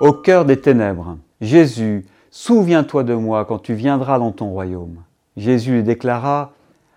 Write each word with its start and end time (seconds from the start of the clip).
Au 0.00 0.12
cœur 0.12 0.44
des 0.44 0.60
ténèbres, 0.60 1.18
Jésus, 1.40 2.04
souviens-toi 2.32 3.04
de 3.04 3.14
moi 3.14 3.44
quand 3.44 3.60
tu 3.60 3.74
viendras 3.74 4.18
dans 4.18 4.32
ton 4.32 4.50
royaume. 4.50 5.04
Jésus 5.36 5.72
lui 5.72 5.82
déclara, 5.84 6.52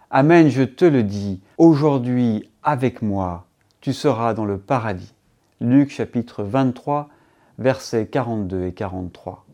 Amen, 0.10 0.50
je 0.50 0.64
te 0.64 0.84
le 0.84 1.04
dis, 1.04 1.40
aujourd'hui 1.60 2.50
avec 2.64 3.04
moi, 3.04 3.46
tu 3.82 3.94
seras 3.94 4.34
dans 4.34 4.46
le 4.46 4.58
paradis. 4.58 5.14
Luc 5.62 5.92
chapitre 5.92 6.42
23, 6.44 7.08
versets 7.60 8.08
42 8.08 8.66
et 8.66 8.74
43. 8.74 9.46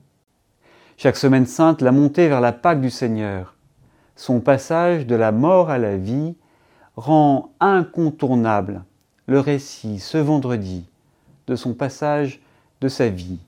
Chaque 0.96 1.18
semaine 1.18 1.46
sainte, 1.46 1.82
la 1.82 1.92
montée 1.92 2.30
vers 2.30 2.42
la 2.42 2.54
Pâque 2.54 2.80
du 2.80 2.90
Seigneur, 2.90 3.56
son 4.16 4.40
passage 4.40 5.06
de 5.06 5.16
la 5.16 5.34
mort 5.34 5.70
à 5.70 5.78
la 5.78 5.98
vie, 5.98 6.36
rend 6.96 7.52
incontournable 7.60 8.86
le 9.26 9.42
récit 9.42 10.00
ce 10.00 10.18
vendredi 10.18 10.86
de 11.48 11.58
son 11.58 11.74
passage 11.74 12.40
de 12.84 12.90
sa 12.90 13.08
vie 13.08 13.40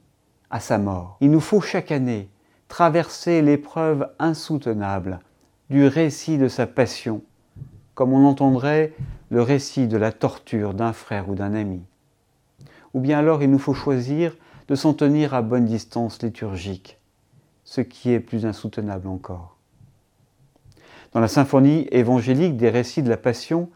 à 0.49 0.61
sa 0.61 0.77
mort. 0.77 1.17
Il 1.19 1.29
nous 1.29 1.41
faut 1.41 1.59
chaque 1.59 1.91
année 1.91 2.29
traverser 2.69 3.41
l'épreuve 3.41 4.09
insoutenable 4.17 5.19
du 5.69 5.85
récit 5.87 6.37
de 6.37 6.47
sa 6.47 6.65
passion, 6.65 7.21
comme 7.95 8.13
on 8.13 8.25
entendrait 8.25 8.93
le 9.29 9.41
récit 9.41 9.87
de 9.87 9.97
la 9.97 10.13
torture 10.13 10.73
d'un 10.73 10.93
frère 10.93 11.29
ou 11.29 11.35
d'un 11.35 11.53
ami. 11.53 11.81
Ou 12.93 13.01
bien 13.01 13.19
alors 13.19 13.43
il 13.43 13.51
nous 13.51 13.59
faut 13.59 13.73
choisir 13.73 14.37
de 14.69 14.75
s'en 14.75 14.93
tenir 14.93 15.33
à 15.33 15.41
bonne 15.41 15.65
distance 15.65 16.23
liturgique, 16.23 16.97
ce 17.65 17.81
qui 17.81 18.11
est 18.11 18.21
plus 18.21 18.45
insoutenable 18.45 19.09
encore. 19.09 19.57
Dans 21.11 21.19
la 21.19 21.27
symphonie 21.27 21.89
évangélique 21.91 22.55
des 22.55 22.69
récits 22.69 23.03
de 23.03 23.09
la 23.09 23.17
Passion, 23.17 23.69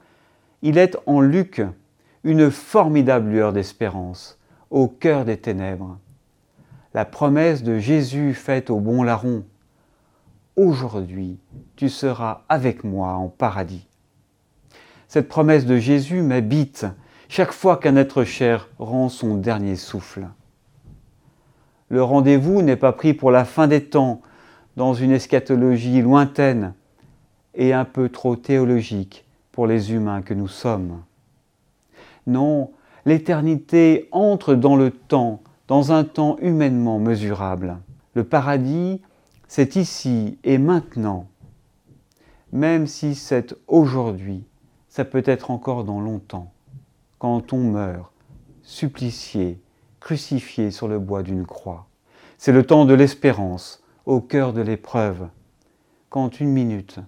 il 0.61 0.77
est 0.77 0.95
en 1.05 1.19
Luc 1.19 1.61
une 2.23 2.49
formidable 2.49 3.29
lueur 3.29 3.51
d'espérance 3.51 4.38
au 4.69 4.87
cœur 4.87 5.25
des 5.25 5.37
ténèbres. 5.37 5.97
La 6.93 7.05
promesse 7.05 7.63
de 7.63 7.77
Jésus 7.79 8.33
faite 8.33 8.69
au 8.69 8.79
bon 8.79 9.03
larron. 9.03 9.43
Aujourd'hui, 10.55 11.39
tu 11.75 11.89
seras 11.89 12.41
avec 12.49 12.83
moi 12.83 13.13
en 13.13 13.29
paradis. 13.29 13.87
Cette 15.07 15.27
promesse 15.27 15.65
de 15.65 15.77
Jésus 15.77 16.21
m'habite 16.21 16.85
chaque 17.29 17.51
fois 17.51 17.77
qu'un 17.77 17.95
être 17.95 18.23
cher 18.23 18.69
rend 18.79 19.09
son 19.09 19.35
dernier 19.35 19.75
souffle. 19.75 20.27
Le 21.89 22.03
rendez-vous 22.03 22.61
n'est 22.61 22.75
pas 22.75 22.91
pris 22.91 23.13
pour 23.13 23.31
la 23.31 23.45
fin 23.45 23.67
des 23.67 23.85
temps, 23.85 24.21
dans 24.75 24.93
une 24.93 25.11
eschatologie 25.11 26.01
lointaine 26.01 26.73
et 27.53 27.73
un 27.73 27.85
peu 27.85 28.09
trop 28.09 28.35
théologique 28.35 29.25
pour 29.51 29.67
les 29.67 29.91
humains 29.91 30.21
que 30.21 30.33
nous 30.33 30.47
sommes. 30.47 31.01
Non, 32.27 32.71
l'éternité 33.09 34.07
entre 34.11 34.53
dans 34.53 34.75
le 34.75 34.91
temps, 34.91 35.41
dans 35.67 35.91
un 35.91 36.03
temps 36.03 36.37
humainement 36.41 36.99
mesurable. 36.99 37.79
Le 38.13 38.23
paradis, 38.23 39.01
c'est 39.47 39.75
ici 39.75 40.37
et 40.43 40.59
maintenant. 40.59 41.27
Même 42.53 42.85
si 42.85 43.15
c'est 43.15 43.55
aujourd'hui, 43.67 44.43
ça 44.89 45.05
peut 45.05 45.23
être 45.25 45.49
encore 45.49 45.85
dans 45.85 45.99
longtemps, 45.99 46.51
quand 47.17 47.51
on 47.51 47.63
meurt, 47.63 48.13
supplicié, 48.61 49.59
crucifié 49.99 50.69
sur 50.69 50.87
le 50.87 50.99
bois 50.99 51.23
d'une 51.23 51.47
croix. 51.47 51.87
C'est 52.37 52.51
le 52.51 52.63
temps 52.63 52.85
de 52.85 52.93
l'espérance, 52.93 53.83
au 54.05 54.21
cœur 54.21 54.53
de 54.53 54.61
l'épreuve, 54.61 55.27
quand 56.09 56.39
une 56.39 56.49
minute 56.49 56.99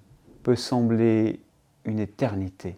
peut 0.41 0.55
sembler 0.55 1.41
une 1.85 1.99
éternité. 1.99 2.75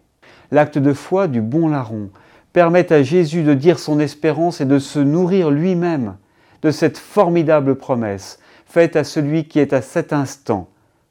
L'acte 0.50 0.76
de 0.76 0.92
foi 0.92 1.26
du 1.26 1.40
bon 1.40 1.68
larron 1.68 2.10
permettent 2.54 2.92
à 2.92 3.02
Jésus 3.02 3.42
de 3.42 3.52
dire 3.52 3.80
son 3.80 3.98
espérance 3.98 4.60
et 4.60 4.64
de 4.64 4.78
se 4.78 5.00
nourrir 5.00 5.50
lui-même 5.50 6.16
de 6.62 6.70
cette 6.70 6.98
formidable 6.98 7.74
promesse 7.74 8.38
faite 8.64 8.94
à 8.94 9.02
celui 9.02 9.48
qui 9.48 9.58
est 9.58 9.72
à 9.72 9.82
cet 9.82 10.12
instant 10.12 10.68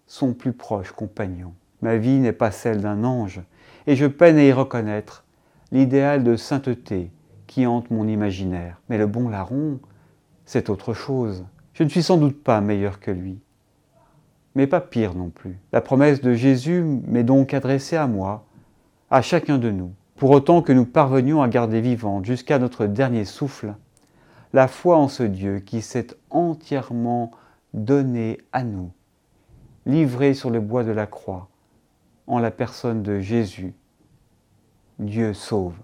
son 0.08 0.34
plus 0.34 0.54
proche 0.54 0.94
compagnon. 0.94 1.54
Ma 1.82 1.98
vie 1.98 2.18
n'est 2.20 2.32
pas 2.32 2.52
celle 2.52 2.80
d'un 2.80 3.04
ange, 3.04 3.42
et 3.88 3.98
je 3.98 4.06
peine 4.06 4.38
à 4.38 4.44
y 4.44 4.54
reconnaître 4.54 5.26
l'idéal 5.74 6.24
de 6.24 6.38
sainteté 6.38 7.12
qui 7.46 7.68
hante 7.68 7.92
mon 7.92 8.08
imaginaire. 8.08 8.80
Mais 8.88 8.98
le 8.98 9.06
bon 9.06 9.28
larron, 9.28 9.80
c'est 10.46 10.70
autre 10.70 10.94
chose. 10.94 11.44
Je 11.74 11.84
ne 11.84 11.90
suis 11.90 12.04
sans 12.04 12.18
doute 12.18 12.42
pas 12.42 12.62
meilleur 12.62 13.02
que 13.02 13.12
lui, 13.12 13.38
mais 14.56 14.66
pas 14.66 14.80
pire 14.80 15.14
non 15.14 15.30
plus. 15.30 15.58
La 15.74 15.82
promesse 15.82 16.22
de 16.22 16.34
Jésus 16.36 16.86
m'est 17.06 17.24
donc 17.24 17.54
adressée 17.54 17.98
à 17.98 18.08
moi, 18.08 18.46
à 19.12 19.22
chacun 19.22 19.58
de 19.58 19.72
nous 19.72 19.92
pour 20.24 20.32
autant 20.32 20.62
que 20.62 20.72
nous 20.72 20.86
parvenions 20.86 21.42
à 21.42 21.50
garder 21.50 21.82
vivante 21.82 22.24
jusqu'à 22.24 22.58
notre 22.58 22.86
dernier 22.86 23.26
souffle 23.26 23.74
la 24.54 24.70
foi 24.70 24.98
en 24.98 25.10
ce 25.10 25.24
Dieu 25.24 25.60
qui 25.60 25.82
s'est 25.82 26.08
entièrement 26.30 27.32
donné 27.74 28.38
à 28.54 28.64
nous, 28.64 28.94
livré 29.86 30.34
sur 30.34 30.50
le 30.50 30.62
bois 30.62 30.86
de 30.86 30.94
la 30.94 31.08
croix, 31.08 31.50
en 32.26 32.40
la 32.40 32.52
personne 32.52 33.04
de 33.04 33.20
Jésus. 33.20 33.74
Dieu 34.98 35.34
sauve. 35.34 35.76